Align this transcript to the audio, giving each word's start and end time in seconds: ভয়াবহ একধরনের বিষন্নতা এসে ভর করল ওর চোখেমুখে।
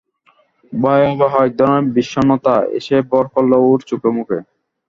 ভয়াবহ 0.73 1.33
একধরনের 1.45 1.93
বিষন্নতা 1.97 2.55
এসে 2.77 2.97
ভর 3.09 3.25
করল 3.33 3.51
ওর 3.63 3.79
চোখেমুখে। 3.89 4.39